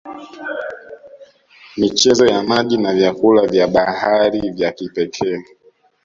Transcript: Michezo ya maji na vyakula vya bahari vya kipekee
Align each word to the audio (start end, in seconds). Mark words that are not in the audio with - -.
Michezo 1.77 2.25
ya 2.27 2.43
maji 2.43 2.77
na 2.77 2.93
vyakula 2.93 3.47
vya 3.47 3.67
bahari 3.67 4.49
vya 4.51 4.71
kipekee 4.71 5.37